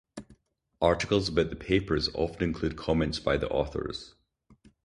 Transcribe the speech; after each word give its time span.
Articles 0.81 1.29
about 1.29 1.51
the 1.51 1.55
papers 1.55 2.09
often 2.15 2.41
include 2.41 2.75
comments 2.75 3.19
by 3.19 3.37
the 3.37 3.47
authors. 3.49 4.15